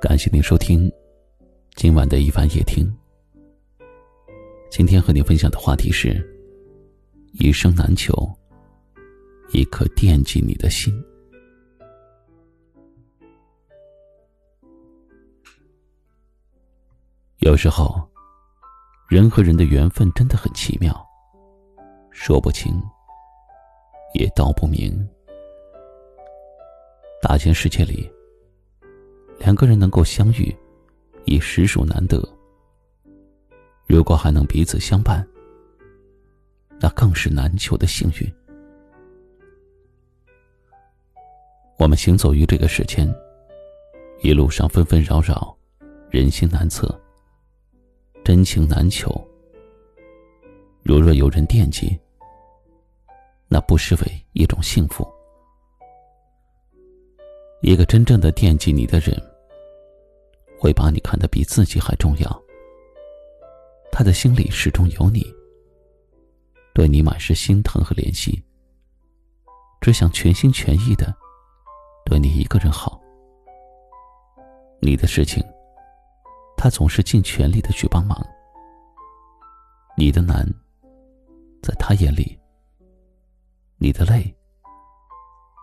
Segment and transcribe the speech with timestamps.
[0.00, 0.88] 感谢您收听
[1.74, 2.88] 今晚的一番夜听。
[4.70, 6.24] 今天和您分享的话题是：
[7.32, 8.14] 一生难求
[9.52, 10.94] 一颗惦记你的心。
[17.38, 18.00] 有时候，
[19.08, 20.94] 人和人的缘分真的很奇妙，
[22.12, 22.80] 说不清，
[24.14, 24.96] 也道不明。
[27.20, 28.08] 大千世界里，
[29.38, 30.54] 两个人能够相遇，
[31.24, 32.22] 已实属难得。
[33.86, 35.26] 如果还能彼此相伴，
[36.80, 38.32] 那更是难求的幸运。
[41.78, 43.08] 我们行走于这个世间，
[44.20, 45.56] 一路上纷纷扰扰，
[46.10, 46.88] 人心难测。
[48.24, 49.08] 真情难求，
[50.82, 51.98] 如若有人惦记，
[53.46, 55.08] 那不失为一种幸福。
[57.62, 59.16] 一个真正的惦记你的人，
[60.58, 62.42] 会把你看得比自己还重要。
[63.92, 65.24] 他的心里始终有你，
[66.74, 68.42] 对你满是心疼和怜惜，
[69.80, 71.14] 只想全心全意的
[72.04, 73.00] 对你一个人好。
[74.80, 75.42] 你的事情。
[76.60, 78.20] 他总是尽全力的去帮忙，
[79.96, 80.44] 你的难，
[81.62, 82.36] 在他眼里，
[83.76, 84.36] 你的累，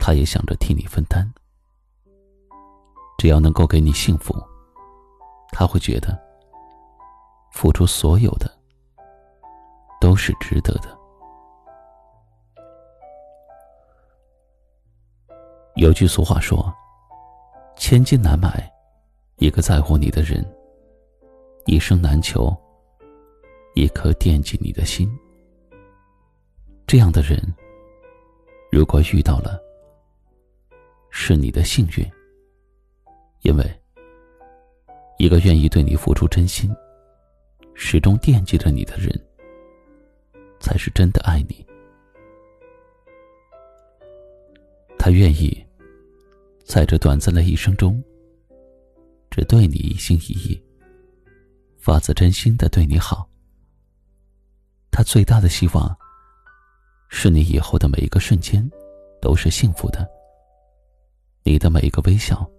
[0.00, 1.32] 他也想着替你分担。
[3.18, 4.34] 只要能够给你幸福，
[5.52, 6.18] 他会觉得，
[7.52, 8.50] 付出所有的，
[10.00, 10.98] 都是值得的。
[15.76, 16.72] 有句俗话说
[17.76, 18.70] ：“千金难买
[19.36, 20.44] 一个在乎你的人。”
[21.66, 22.56] 一生难求
[23.74, 25.08] 一颗惦记你的心。
[26.86, 27.38] 这样的人，
[28.72, 29.60] 如果遇到了，
[31.10, 32.10] 是你的幸运。
[33.42, 33.79] 因为
[35.20, 36.74] 一个愿意对你付出真心、
[37.74, 39.14] 始终惦记着你的人，
[40.60, 41.62] 才是真的爱你。
[44.98, 45.62] 他愿意
[46.64, 48.02] 在这短暂的一生中，
[49.30, 50.58] 只对你一心一意。
[51.76, 53.28] 发自真心的对你好。
[54.90, 55.94] 他最大的希望，
[57.10, 58.66] 是你以后的每一个瞬间，
[59.20, 60.08] 都是幸福的。
[61.42, 62.50] 你的每一个微笑，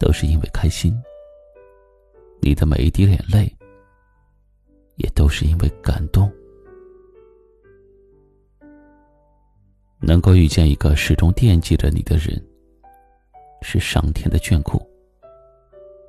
[0.00, 0.92] 都是因为开心；
[2.46, 3.52] 你的每一滴眼泪，
[4.98, 6.32] 也都是因为感动。
[9.98, 12.40] 能够遇见一个始终惦记着你的人，
[13.62, 14.80] 是上天的眷顾，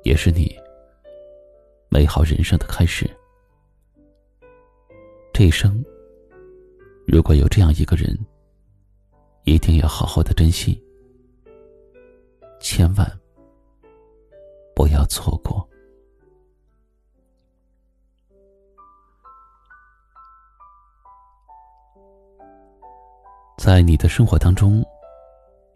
[0.04, 0.56] 也是你。
[1.88, 3.10] 美好人生的开始，
[5.32, 5.84] 这一生
[7.04, 8.16] 如果有这样一个人，
[9.42, 10.80] 一定要好好的珍惜，
[12.60, 13.20] 千万
[14.72, 15.67] 不要错过。
[23.56, 24.84] 在你的生活当中，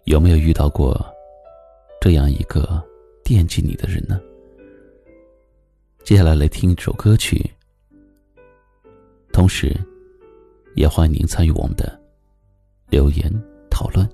[0.05, 0.99] 有没有遇到过
[2.01, 2.83] 这样一个
[3.25, 4.21] 惦记你的人呢？
[6.05, 7.49] 接下来来听一首歌曲，
[9.33, 9.75] 同时，
[10.75, 12.01] 也欢迎您参与我们的
[12.89, 13.31] 留言
[13.71, 14.09] 讨论。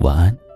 [0.00, 0.47] 晚安。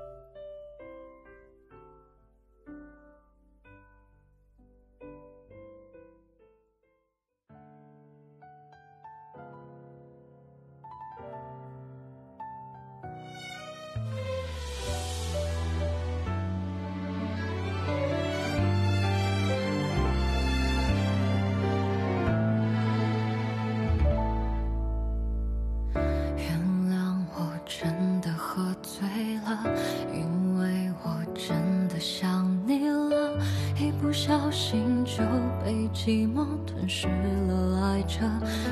[34.25, 35.17] 小心就
[35.65, 38.21] 被寂寞吞噬了，爱着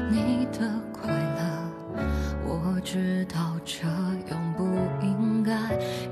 [0.08, 0.60] 你的
[0.92, 2.02] 快乐。
[2.46, 3.84] 我知道这
[4.32, 4.62] 样不
[5.04, 5.52] 应该，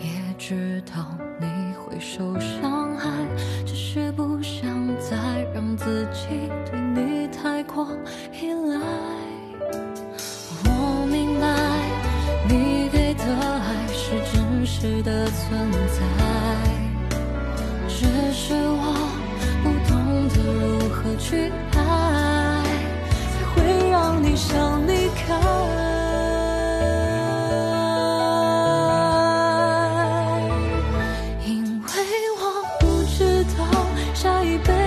[0.00, 1.46] 也知道你
[1.76, 3.08] 会受伤害，
[33.56, 33.67] 痛，
[34.15, 34.78] 下一杯。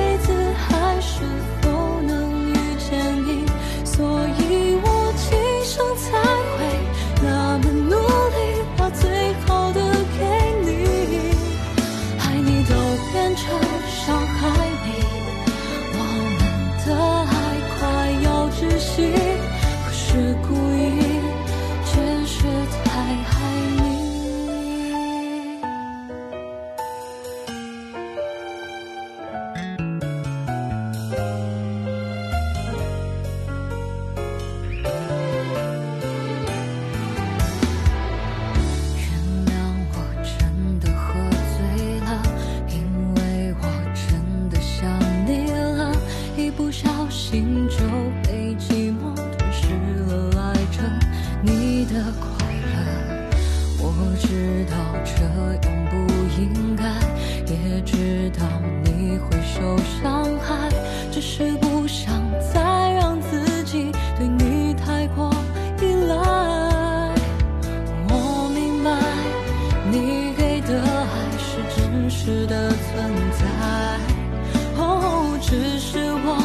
[72.11, 72.77] 实的存
[73.31, 73.41] 在。
[74.77, 76.37] 哦，只是我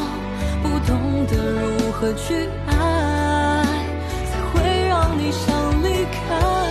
[0.63, 2.71] 不懂得如何去爱，
[4.31, 4.55] 才会
[4.89, 5.45] 让你想
[5.83, 5.85] 离
[6.15, 6.66] 开。